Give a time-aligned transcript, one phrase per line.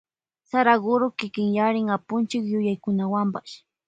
[0.49, 3.53] Saraguro kikinyarin Apunchik yuyaykunawanpash.